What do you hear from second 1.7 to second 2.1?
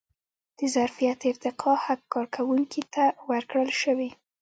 حق